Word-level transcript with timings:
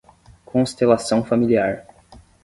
Constelação 0.43 1.23
familiar 1.23 1.85